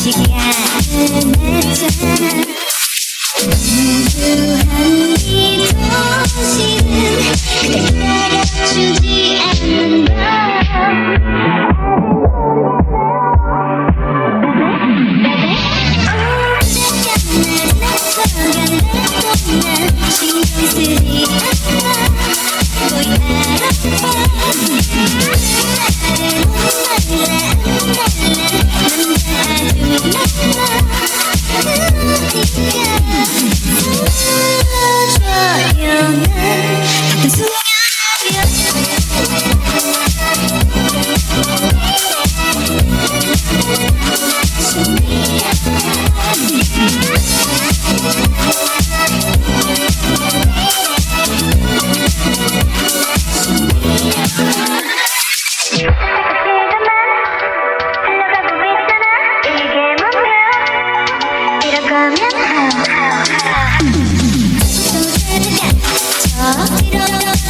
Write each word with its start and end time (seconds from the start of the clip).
she 0.00 0.12
can. 0.12 0.69
I'm 66.42 66.90
gonna 66.90 67.18
get 67.20 67.44
you. 67.44 67.49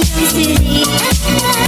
used 0.00 0.14
to 0.30 0.44
the 0.54 1.59